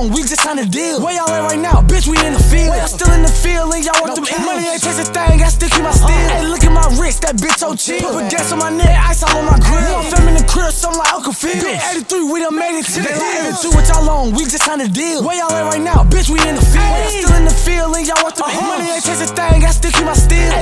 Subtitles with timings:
[0.00, 1.00] long, we just signed a deal.
[1.00, 1.80] Where y'all at right now?
[1.82, 2.76] Bitch, we in the field.
[2.76, 4.40] Y'all still in the field, and y'all want them in.
[4.44, 6.12] Money ain't a thing, I still keep my steel.
[6.12, 6.40] Uh-huh.
[6.40, 8.04] Hey, look at my wrist, that bitch so cheap.
[8.04, 9.96] Put gas on my neck, ice all on my grill.
[9.96, 11.56] I'm fam in the crib, something like Uncle Phil.
[11.56, 11.80] Bitch,
[12.12, 13.56] 83, we done made it to the hill.
[13.60, 15.24] Do what y'all on, we just signed a deal.
[15.24, 16.04] Where y'all at right now?
[16.04, 16.84] Bitch, we in the field.
[16.84, 18.60] Y'all still in the field, and y'all want them in.
[18.60, 20.59] Money ain't a thing, I still keep my steel.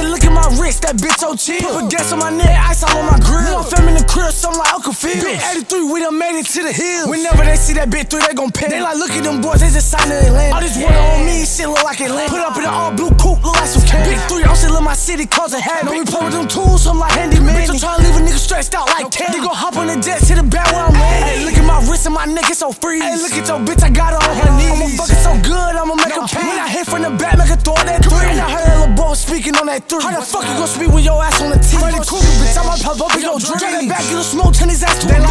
[5.79, 7.09] 83, we done made it to the hills.
[7.09, 8.69] Whenever they see that bitch through, they gon' pay.
[8.69, 10.55] They like, look at them boys, they just signed in Atlanta.
[10.55, 12.31] All this water on me, shit look like Atlanta.
[12.31, 14.03] Put up in the all blue coupe, look like some can.
[14.03, 15.87] Big three, I'm still in my city, cause a habit.
[15.87, 17.55] Know we play with them tools, I'm like handy man.
[17.55, 19.33] Bitch, I'm tryna leave a nigga stressed out like 10.
[19.33, 21.29] They gon' hop on the jet, hit the back where I'm landing.
[21.29, 23.01] Hey, look at my wrist and my neck, it's so free.
[23.01, 24.73] Hey, look at your bitch, I got her on her knees.
[24.75, 26.43] I'ma fuck it so good, I'ma make her pay.
[26.43, 28.35] When I hit from the back, make her throw that three.
[28.35, 30.03] And I heard that little boy speaking on that three.
[30.03, 31.79] How the fuck you gon' speak with your ass on the T?
[31.79, 34.83] Freddy Krueger, bitch, I'ma pop up in your it back, get a smoke, turn his
[34.83, 35.28] ass to a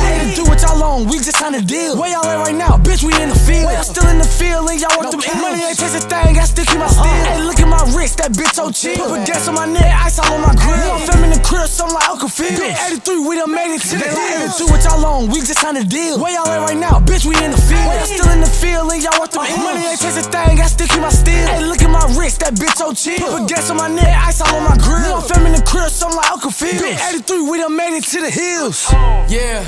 [0.98, 1.98] on, we just signed a deal.
[1.98, 2.78] Where y'all at right now?
[2.82, 3.70] Bitch, we in the field.
[3.70, 5.38] Y'all still in the field, and y'all want them in.
[5.38, 7.06] Money ain't taste a thing, I still keep my uh-huh.
[7.06, 7.24] steel.
[7.30, 8.98] Hey, look at my wrist, that bitch so cheap.
[8.98, 10.98] Put gas on my neck, ice all on my grill.
[10.98, 12.50] I'm fam in the crib, something like Uncle Phil.
[12.58, 14.50] Bitch, 83, we done made it to the hill.
[14.58, 16.18] Do what y'all on, we just signed a deal.
[16.18, 16.98] Where y'all at right now?
[17.00, 17.86] Bitch, we in the field.
[17.86, 19.58] Y'all still in the field, and y'all want them in.
[19.62, 21.46] Money ain't taste a thing, I still keep my steel.
[21.46, 23.22] Hey, look at my wrist, that bitch so cheap.
[23.22, 25.22] Put gas on my neck, ice all on my grill.
[25.22, 26.74] I'm fam in the crib, something like Uncle Phil.
[26.74, 26.98] Bitch,
[27.30, 28.90] 83, we done made it to the hills.
[29.30, 29.62] Yeah,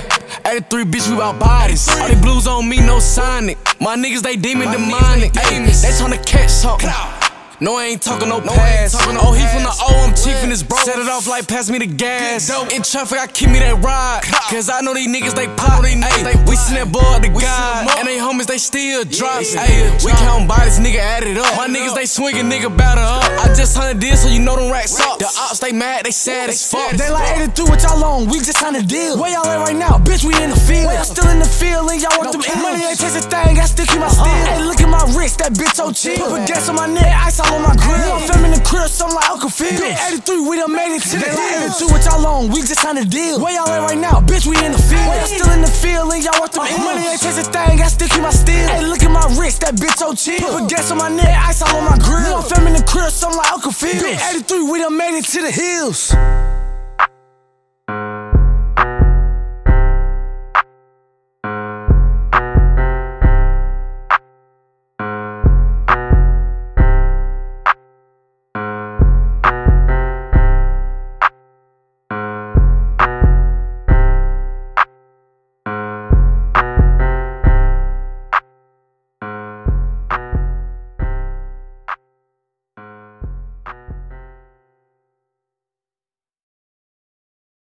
[0.50, 1.88] 83 bitch, we about bodies.
[1.90, 3.58] All they blues on me, no Sonic.
[3.80, 5.32] My niggas, they demon demonic.
[5.34, 6.90] Ayy, they tryna catch something.
[7.62, 8.96] No, I ain't talking no pass.
[8.98, 10.78] Oh, he from the O, I'm chief in his bro.
[10.78, 12.50] Set it off like pass me the gas.
[12.74, 14.24] In traffic, I keep me that ride.
[14.50, 15.84] Cause I know these niggas, they pop.
[15.84, 18.00] Ayy, we send that boy to God.
[18.00, 19.44] And they homies, they still drop.
[19.44, 21.54] Ayy, we count bodies, nigga, add it up.
[21.58, 23.29] My niggas, they swinging, nigga, batter up.
[23.50, 25.18] I just hunted this, so you know them racks up.
[25.18, 26.94] The ops, they mad, they sad as fuck.
[26.94, 28.30] They like 83, what y'all on?
[28.30, 29.18] We just signed a deal.
[29.18, 29.98] Where y'all at right now?
[29.98, 30.94] Bitch, we in the field.
[30.94, 32.62] Y'all still in the field, and y'all want them in.
[32.62, 34.22] Money ain't taste a thing, I still keep my uh-uh.
[34.22, 34.46] steel.
[34.54, 36.22] Hey, look at my wrist, that bitch so cheap.
[36.22, 38.22] Put gas on my neck, ice all on my grill.
[38.22, 39.74] I'm fam in the crib, something like Uncle Phil.
[39.74, 39.98] Bitch,
[40.30, 41.74] 83, we done made it to the hill.
[41.82, 43.42] Do what y'all on, we just signed a deal.
[43.42, 44.22] Where y'all at right now?
[44.22, 45.10] Bitch, we in the field.
[45.10, 46.78] Y'all still in the field, and y'all want them in.
[46.86, 48.70] Money ain't taste a thing, I still keep my steel.
[48.70, 50.46] Hey, look at my wrist, that bitch so cheap.
[50.46, 52.46] Put gas on my neck, ice all on my grill.
[52.46, 52.69] I'm
[53.12, 53.94] something like Uncle Phil.
[53.94, 56.14] Bitch, 83, we done made it to the hills.